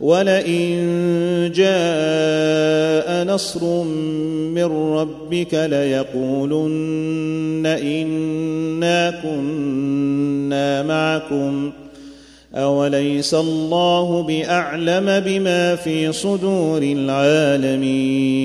ولئن 0.00 1.52
جاء 1.54 3.24
نصر 3.24 3.82
من 4.54 4.64
ربك 4.64 5.54
ليقولن 5.54 7.66
انا 7.66 9.10
كنا 9.22 10.82
معكم 10.82 11.72
اوليس 12.54 13.34
الله 13.34 14.22
باعلم 14.22 15.20
بما 15.20 15.76
في 15.76 16.12
صدور 16.12 16.82
العالمين 16.82 18.44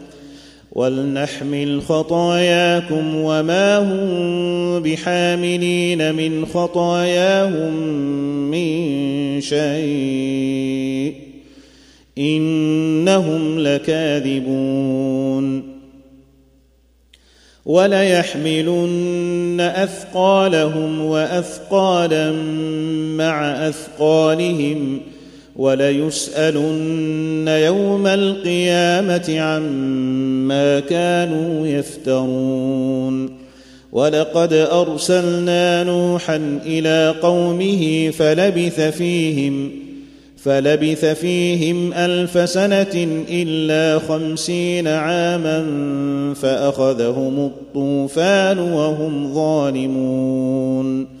ولنحمل 0.71 1.81
خطاياكم 1.81 3.15
وما 3.15 3.77
هم 3.77 4.83
بحاملين 4.83 6.15
من 6.15 6.45
خطاياهم 6.45 7.73
من 8.51 9.41
شيء 9.41 11.15
إنهم 12.17 13.59
لكاذبون 13.59 15.01
وليحملن 17.65 19.57
أثقالهم 19.59 21.01
وأثقالا 21.01 22.31
مع 23.17 23.67
أثقالهم 23.67 25.01
وليسألن 25.55 27.47
يوم 27.47 28.07
القيامة 28.07 29.39
عما 29.39 30.79
كانوا 30.79 31.67
يفترون. 31.67 33.41
ولقد 33.91 34.53
أرسلنا 34.53 35.83
نوحا 35.83 36.59
إلى 36.65 37.15
قومه 37.21 38.09
فلبث 38.09 38.79
فيهم 38.81 39.71
فلبث 40.37 41.05
فيهم 41.05 41.93
ألف 41.93 42.49
سنة 42.49 43.23
إلا 43.29 43.99
خمسين 43.99 44.87
عاما 44.87 45.63
فأخذهم 46.33 47.45
الطوفان 47.45 48.59
وهم 48.59 49.33
ظالمون. 49.33 51.20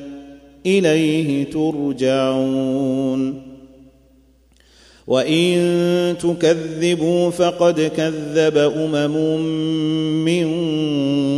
إليه 0.65 1.43
ترجعون. 1.43 3.41
وإن 5.07 6.15
تكذبوا 6.21 7.29
فقد 7.29 7.91
كذب 7.97 8.57
أمم 8.57 9.41
من 10.25 10.47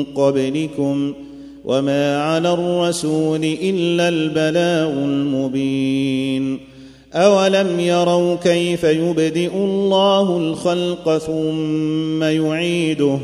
قبلكم 0.03 1.13
وما 1.65 2.23
على 2.23 2.53
الرسول 2.53 3.43
إلا 3.43 4.09
البلاغ 4.09 4.89
المبين. 4.89 6.59
أولم 7.13 7.79
يروا 7.79 8.35
كيف 8.35 8.83
يبدئ 8.83 9.55
الله 9.55 10.37
الخلق 10.37 11.17
ثم 11.17 12.23
يعيده؟ 12.23 13.19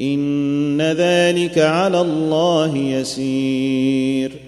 إن 0.00 0.82
ذلك 0.82 1.58
على 1.58 2.00
الله 2.00 2.76
يسير. 2.76 4.47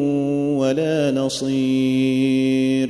ولا 0.71 1.11
نصير. 1.11 2.89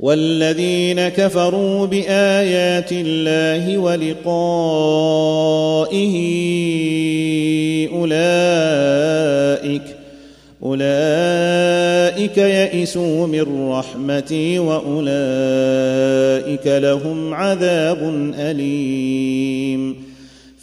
والذين 0.00 1.08
كفروا 1.08 1.86
بآيات 1.86 2.92
الله 2.92 3.78
ولقائه 3.78 4.34
أولئك 7.94 9.82
أولئك 10.62 12.38
يئسوا 12.38 13.26
من 13.26 13.70
رحمتي 13.70 14.58
وأولئك 14.58 15.06
لهم 16.66 17.34
عذاب 17.34 18.32
أليم. 18.38 20.13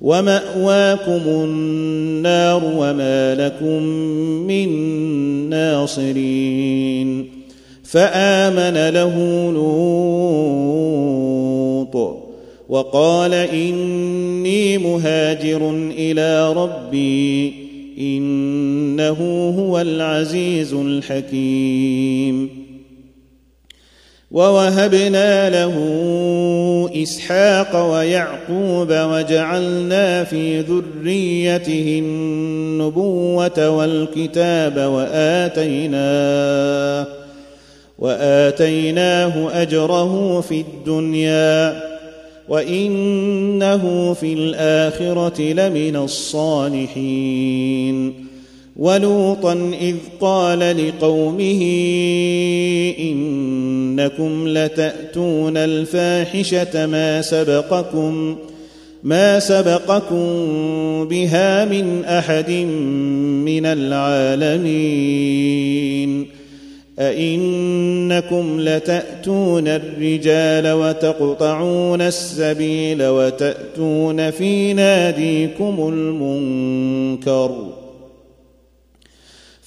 ومأواكم 0.00 1.20
النار 1.26 2.62
وما 2.76 3.34
لكم 3.34 3.82
من 4.46 4.68
ناصرين. 5.50 7.26
فآمن 7.84 8.88
له 8.88 9.14
لوط 9.52 9.78
وقال 12.68 13.34
إني 13.34 14.78
مهاجر 14.78 15.70
إلى 15.98 16.52
ربي 16.52 17.52
إنه 17.98 19.54
هو 19.58 19.80
العزيز 19.80 20.74
الحكيم. 20.74 22.57
ووهبنا 24.30 25.50
له 25.50 25.74
إسحاق 27.02 27.90
ويعقوب 27.92 28.88
وجعلنا 28.90 30.24
في 30.24 30.60
ذريته 30.60 31.98
النبوة 31.98 33.70
والكتاب 33.70 34.76
واتيناه 34.76 36.28
وآتيناه 37.98 39.62
أجره 39.62 40.40
في 40.40 40.60
الدنيا 40.60 41.82
وإنه 42.48 44.14
في 44.14 44.32
الآخرة 44.32 45.42
لمن 45.42 45.96
الصالحين 45.96 47.48
ولوطا 48.78 49.72
إذ 49.80 49.96
قال 50.20 50.88
لقومه 50.88 51.62
إنكم 52.98 54.48
لتأتون 54.48 55.56
الفاحشة 55.56 56.86
ما 56.86 57.22
سبقكم 57.22 58.36
ما 59.02 59.38
سبقكم 59.38 60.24
بها 61.08 61.64
من 61.64 62.04
أحد 62.04 62.50
من 63.44 63.66
العالمين. 63.66 65.18
أئنكم 66.98 68.60
لتأتون 68.60 69.68
الرجال 69.68 70.72
وتقطعون 70.72 72.00
السبيل 72.00 73.06
وتأتون 73.06 74.30
في 74.30 74.72
ناديكم 74.72 75.92
المنكر. 75.92 77.77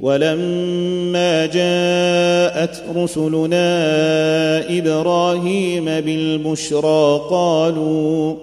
ولما 0.00 1.46
جاءت 1.46 2.82
رسلنا 2.96 4.78
إبراهيم 4.78 5.84
بالبشرى 5.84 7.20
قالوا 7.30 8.34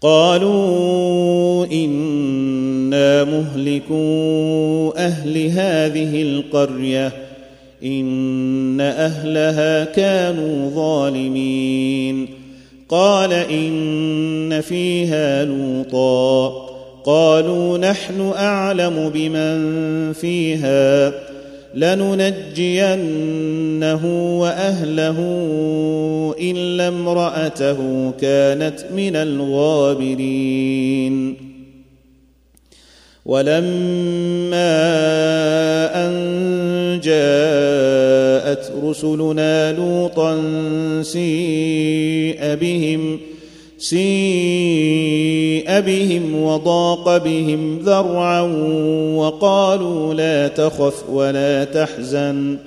قالوا 0.00 1.66
إنا 1.72 3.24
مهلكو 3.24 4.92
أهل 4.96 5.46
هذه 5.46 6.22
القرية 6.22 7.12
إن 7.84 8.80
أهلها 8.80 9.84
كانوا 9.84 10.70
ظالمين. 10.70 12.28
قال 12.88 13.32
إن 13.32 14.60
فيها 14.60 15.44
لوطا. 15.44 16.65
قالوا 17.06 17.78
نحن 17.78 18.32
أعلم 18.36 19.10
بمن 19.14 20.12
فيها 20.12 21.12
لننجينه 21.74 23.08
وأهله 24.40 25.18
إلا 26.40 26.88
امرأته 26.88 28.10
كانت 28.20 28.84
من 28.96 29.16
الغابرين. 29.16 30.56
ولما 33.26 34.76
أن 35.94 36.12
جاءت 37.04 38.72
رسلنا 38.84 39.72
لوطا 39.72 40.42
سيء 41.02 42.54
بهم 42.54 43.20
سيء 43.78 45.25
بهم 45.70 46.42
وضاق 46.42 47.16
بهم 47.16 47.78
ذرعا 47.78 48.40
وقالوا 49.16 50.14
لا 50.14 50.48
تخف 50.48 51.10
ولا 51.10 51.64
تحزن. 51.64 52.58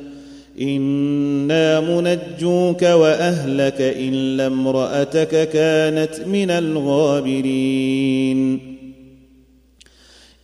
أنا 0.62 1.79
منجوك 1.79 2.82
واهلك 2.82 3.75
الا 3.79 4.48
امراتك 4.48 5.50
كانت 5.50 6.20
من 6.27 6.51
الغابرين. 6.51 8.00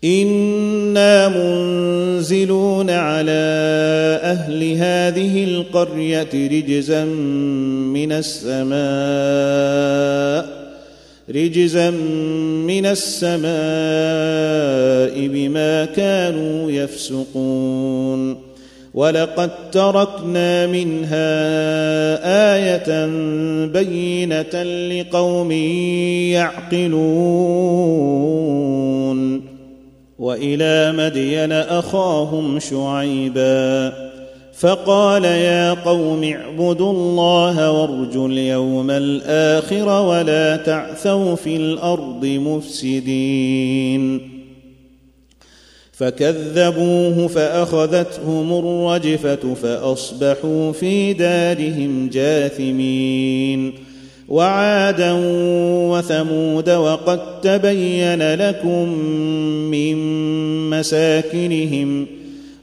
أنا 0.04 1.28
منزلون 1.28 2.90
على 2.90 3.32
أهل 4.24 4.72
هذه 4.74 5.44
القريه 5.44 6.30
رجزا 6.34 7.06
من 7.96 8.12
السماء. 8.12 8.76
رجزا 11.29 11.89
من 12.67 12.86
السماء 12.86 13.48
بما 15.27 15.86
كانوا 15.86 16.72
يفسقون. 16.72 18.38
ولقد 18.94 19.72
تركنا 19.72 20.67
منها 20.67 21.25
آية 22.55 23.05
بينة 23.65 24.63
لقوم 24.63 25.51
يعقلون. 26.32 26.96
وإلى 30.20 30.91
مدين 30.98 31.51
أخاهم 31.51 32.60
شعيبا. 32.60 33.94
فقال 34.58 35.26
يا 35.26 35.74
قوم 35.74 36.24
اعبدوا 36.24 36.92
الله 36.92 37.72
وارجوا 37.72 38.28
اليوم 38.28 38.92
الآخر 38.92 40.02
ولا 40.02 40.56
تعثوا 40.56 41.36
في 41.36 41.56
الأرض 41.56 42.26
مفسدين. 42.26 44.22
فكذبوه 45.92 47.28
فأخذتهم 47.28 48.54
الرجفة 48.60 49.54
فأصبحوا 49.54 50.72
في 50.72 51.14
دارهم 51.14 52.10
جاثمين. 52.10 53.74
وعادا 54.28 55.12
وثمود 55.92 56.70
وقد 56.70 57.42
تبين 57.42 58.34
لكم 58.36 58.90
من 59.72 59.96
مساكنهم 60.70 62.08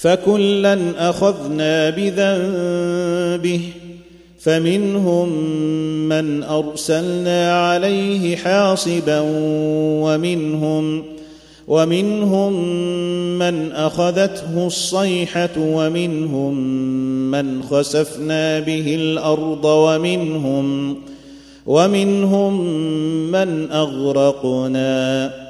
فكلا 0.00 1.10
أخذنا 1.10 1.90
بذنبه 1.90 3.60
فمنهم 4.40 5.28
من 6.08 6.42
أرسلنا 6.42 7.68
عليه 7.68 8.36
حاصبا 8.36 9.20
ومنهم 10.04 11.04
ومنهم 11.68 12.52
من 13.38 13.72
أخذته 13.72 14.66
الصيحة 14.66 15.50
ومنهم 15.58 16.54
من 17.30 17.62
خسفنا 17.62 18.60
به 18.60 18.94
الأرض 18.94 19.64
ومنهم 19.64 20.96
ومنهم 21.66 22.60
من 23.30 23.70
أغرقنا. 23.72 25.49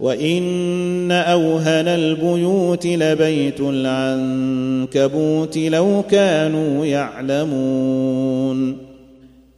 وان 0.00 1.12
اوهن 1.12 1.88
البيوت 1.88 2.86
لبيت 2.86 3.60
العنكبوت 3.60 5.58
لو 5.58 6.02
كانوا 6.10 6.86
يعلمون 6.86 8.76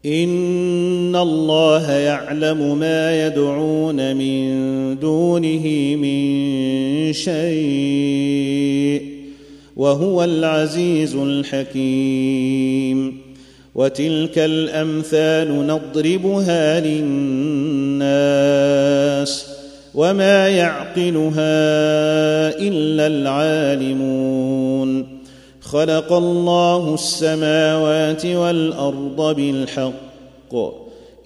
ان 0.07 1.17
الله 1.17 1.93
يعلم 1.93 2.79
ما 2.79 3.27
يدعون 3.27 4.17
من 4.17 4.99
دونه 4.99 5.67
من 5.97 7.13
شيء 7.13 9.03
وهو 9.77 10.25
العزيز 10.25 11.17
الحكيم 11.17 13.19
وتلك 13.75 14.39
الامثال 14.39 15.67
نضربها 15.67 16.81
للناس 16.81 18.19
وما 19.99 20.49
يعقلها 20.49 21.59
الا 22.59 23.07
العالمون 23.07 24.39
خلق 25.61 26.13
الله 26.13 26.95
السماوات 26.95 28.27
والارض 28.27 29.37
بالحق 29.37 30.55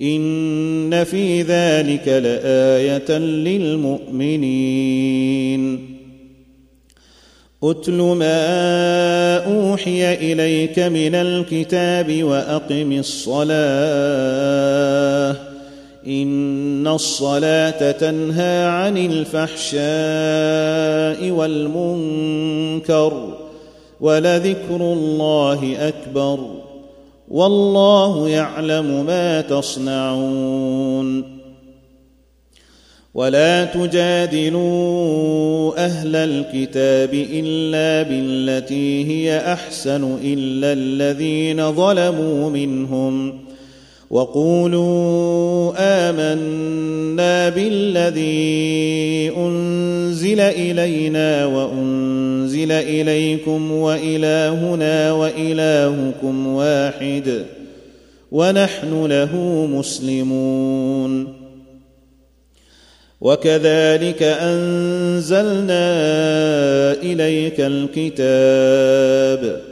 ان 0.03 1.05
في 1.05 1.43
ذلك 1.43 2.09
لايه 2.09 3.19
للمؤمنين 4.29 4.73
اتل 7.63 8.03
ما 8.03 9.37
اوحي 9.45 10.15
اليك 10.15 10.79
من 10.79 11.15
الكتاب 11.15 12.23
واقم 12.23 12.93
الصلاه 12.93 13.53
إن 16.07 16.87
الصلاة 16.87 17.91
تنهى 17.91 18.65
عن 18.65 18.97
الفحشاء 18.97 19.81
والمنكر 21.31 23.39
ولذكر 24.01 24.77
الله 24.77 25.89
أكبر 25.89 26.39
والله 27.29 28.29
يعلم 28.29 29.07
ما 29.07 29.41
تصنعون 29.41 31.43
ولا 33.15 33.65
تجادلوا 33.65 34.65
أهل 35.85 36.17
الكتاب 36.17 37.15
إلا 37.15 38.09
بالتي 38.09 39.05
هي 39.05 39.53
أحسن 39.53 40.19
إلا 40.25 40.73
الذين 40.73 41.73
ظلموا 41.73 42.51
منهم 42.51 43.39
وقولوا 44.13 45.73
آمنا 45.79 47.49
بالذي 47.49 49.33
أنزل 49.37 50.41
إلينا 50.41 51.47
وأنزل 51.47 52.73
إليكم 52.73 53.73
وإلهنا 53.73 55.13
وإلهكم 55.13 56.47
واحد 56.47 57.45
ونحن 58.33 59.07
له 59.07 59.37
مسلمون. 59.67 61.43
وكذلك 63.21 64.23
أنزلنا 64.23 65.83
إليك 66.93 67.61
الكتاب 67.61 69.72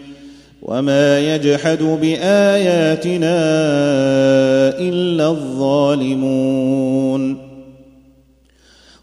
وما 0.61 1.35
يجحد 1.35 1.83
باياتنا 1.83 3.39
الا 4.79 5.27
الظالمون 5.27 7.37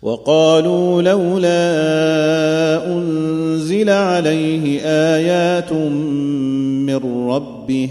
وقالوا 0.03 1.03
لولا 1.03 2.87
انزل 2.87 3.91
عليه 3.91 4.81
ايات 4.85 5.73
من 5.73 7.29
ربه 7.31 7.89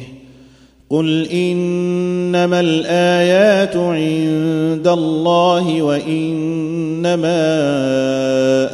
قل 0.89 1.27
انما 1.31 2.59
الايات 2.59 3.75
عند 3.75 4.87
الله 4.87 5.81
وانما 5.81 7.27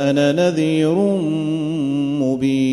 أنا 0.10 0.32
نذير 0.32 0.96
مبين 2.22 2.73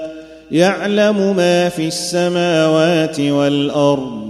يعلم 0.51 1.35
ما 1.35 1.69
في 1.69 1.87
السماوات 1.87 3.19
والأرض 3.19 4.21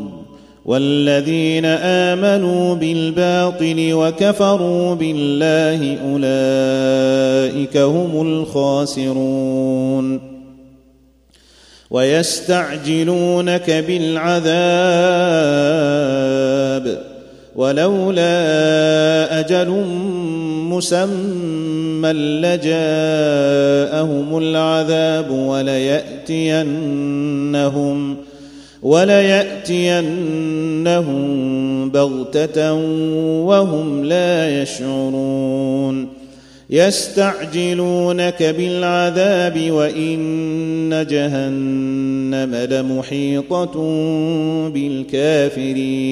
والذين 0.66 1.66
آمنوا 1.66 2.75
بالباطل 2.75 3.94
وكفروا 3.94 4.96
بالله 4.96 5.98
أولئك 6.12 7.78
هم 7.78 8.22
الخاسرون. 8.28 9.62
ويستعجلونك 11.92 13.72
بالعذاب 13.72 14.42
ولولا 17.55 19.40
أجل 19.40 19.68
مسمى 20.72 22.14
لجاءهم 22.42 22.68
العذاب 24.38 25.31
وليأتينهم 25.31 26.72
وليأتينهم 28.81 30.01
بغتة 31.90 32.74
وهم 33.44 34.05
لا 34.05 34.62
يشعرون 34.62 36.07
يستعجلونك 36.70 38.44
بالعذاب 38.44 39.72
وإن 39.72 41.05
جهنم 41.10 42.55
لمحيطة 42.55 43.74
بالكافرين 44.70 46.12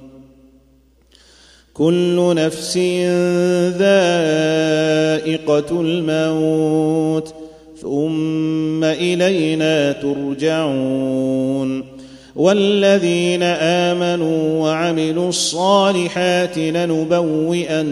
كل 1.81 2.33
نفس 2.35 2.77
ذائقة 3.77 5.81
الموت 5.81 7.33
ثم 7.81 8.83
إلينا 8.83 9.91
ترجعون 9.91 11.83
والذين 12.35 13.43
آمنوا 13.43 14.63
وعملوا 14.63 15.29
الصالحات 15.29 16.57
لنبوئنهم 16.57 17.87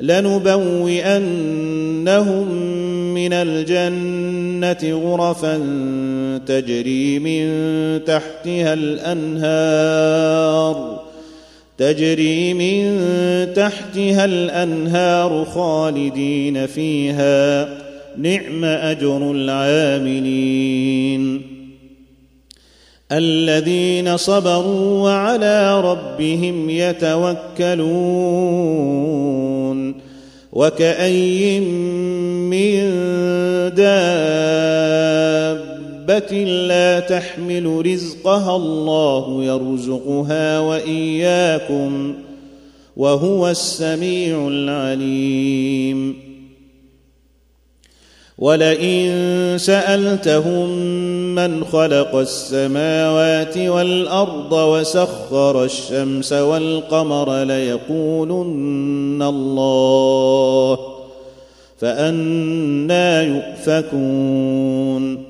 لنبوئنهم 0.00 1.28
من 3.14 3.32
الجنة 3.32 5.00
غرفا 5.04 5.56
تجري 6.46 7.18
من 7.18 7.50
تحتها 8.04 8.74
الأنهار 8.74 9.50
تجري 11.80 12.54
من 12.54 12.96
تحتها 13.54 14.24
الأنهار 14.24 15.44
خالدين 15.44 16.66
فيها. 16.66 17.68
نعم 18.16 18.64
أجر 18.64 19.32
العاملين. 19.32 21.42
الذين 23.12 24.16
صبروا 24.16 25.02
وعلى 25.02 25.80
ربهم 25.80 26.70
يتوكلون. 26.70 27.80
وكأي 30.52 31.60
من 32.50 32.80
لا 36.68 37.00
تحمل 37.00 37.86
رزقها 37.86 38.56
الله 38.56 39.44
يرزقها 39.44 40.60
وإياكم 40.60 42.14
وهو 42.96 43.48
السميع 43.48 44.48
العليم 44.48 46.30
ولئن 48.38 49.08
سالتهم 49.58 50.68
من 51.34 51.64
خلق 51.64 52.16
السماوات 52.16 53.58
والارض 53.58 54.52
وسخر 54.52 55.64
الشمس 55.64 56.32
والقمر 56.32 57.44
ليقولن 57.44 59.22
الله 59.22 60.78
فانا 61.78 63.22
يؤفكون 63.22 65.29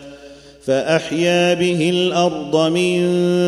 فأحيا 0.65 1.53
به 1.53 1.89
الأرض 1.89 2.71
من 2.71 3.03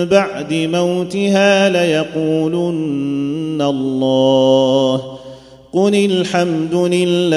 بعد 0.06 0.54
موتها 0.54 1.70
ليقولن 1.70 3.62
الله 3.62 5.18
قل 5.74 5.96
الحمد 5.96 6.76
لله 6.76 7.34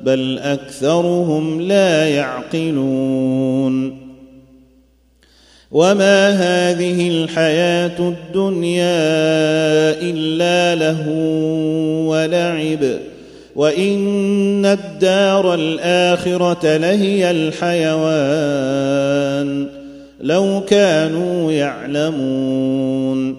بل 0.00 0.38
أكثرهم 0.38 1.60
لا 1.60 2.08
يعقلون 2.08 4.04
وما 5.72 6.28
هذه 6.30 7.08
الحياة 7.08 7.98
الدنيا 7.98 9.04
إلا 10.02 10.74
له 10.74 11.08
ولعب 12.08 12.98
وان 13.56 14.66
الدار 14.66 15.54
الاخره 15.54 16.76
لهي 16.76 17.30
الحيوان 17.30 18.84
لو 20.20 20.62
كانوا 20.68 21.52
يعلمون 21.52 23.36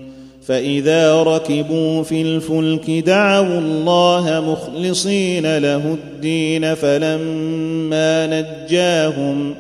فاذا 0.48 1.24
ركبوا 1.24 2.04
في 2.04 2.22
الفلك 2.22 2.92
دعوا 2.92 3.60
الله 3.60 4.44
مخلصين 4.48 5.58
له 5.58 5.98
الدين 6.04 6.74
فلما 6.74 8.28
نجاهم 8.28 9.56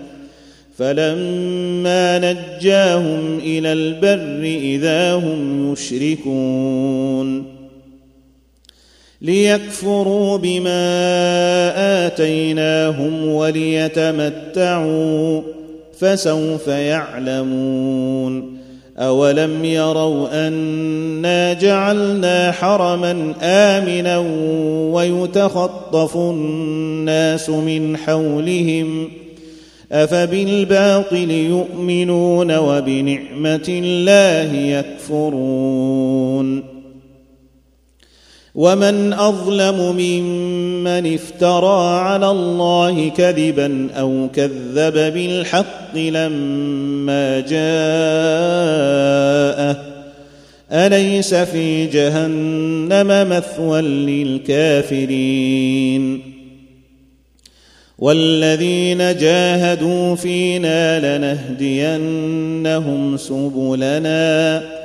فلما 0.77 2.19
نجاهم 2.19 3.39
إلى 3.39 3.73
البر 3.73 4.43
اذا 4.43 5.13
هم 5.13 5.73
يشركون 5.73 7.54
ليكفروا 9.25 10.37
بما 10.37 10.85
آتيناهم 12.07 13.27
وليتمتعوا 13.27 15.41
فسوف 15.99 16.67
يعلمون 16.67 18.55
أولم 18.97 19.65
يروا 19.65 20.47
أنا 20.47 21.53
جعلنا 21.53 22.51
حرما 22.51 23.33
آمنا 23.41 24.17
ويتخطف 24.93 26.17
الناس 26.17 27.49
من 27.49 27.97
حولهم 27.97 29.09
أفبالباطل 29.91 31.31
يؤمنون 31.31 32.57
وبنعمة 32.57 33.65
الله 33.69 34.59
يكفرون 34.59 36.74
ومن 38.55 39.13
أظلم 39.13 39.95
ممن 39.99 41.13
افترى 41.13 41.99
على 41.99 42.29
الله 42.29 43.09
كذبا 43.09 43.87
أو 43.97 44.27
كذب 44.35 45.13
بالحق 45.13 45.97
لما 45.97 47.39
جاءه. 47.39 47.55
أليس 50.71 51.33
في 51.33 51.85
جهنم 51.85 53.29
مثوى 53.29 53.81
للكافرين؟ 54.51 56.21
والذين 57.99 58.97
جاهدوا 58.97 60.15
فينا 60.15 61.17
لنهدينهم 61.17 63.17
سبلنا. 63.17 64.84